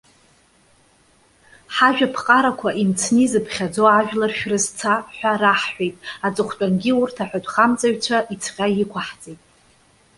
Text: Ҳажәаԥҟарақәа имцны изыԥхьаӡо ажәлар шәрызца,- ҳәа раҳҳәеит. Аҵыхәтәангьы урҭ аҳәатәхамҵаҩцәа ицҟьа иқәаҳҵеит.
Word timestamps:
Ҳажәаԥҟарақәа 1.75 2.69
имцны 2.81 3.19
изыԥхьаӡо 3.25 3.83
ажәлар 3.87 4.31
шәрызца,- 4.39 5.05
ҳәа 5.15 5.31
раҳҳәеит. 5.41 5.95
Аҵыхәтәангьы 6.25 6.91
урҭ 6.99 7.15
аҳәатәхамҵаҩцәа 7.23 8.17
ицҟьа 8.33 8.67
иқәаҳҵеит. 8.83 9.41